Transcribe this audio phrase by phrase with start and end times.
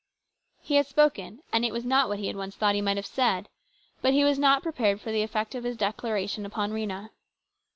[0.63, 3.05] He had spoken, and it was not what he had once thought he might have
[3.05, 3.49] said.
[4.01, 7.11] But he was not prepared for the effect of his declaration upon Rhena.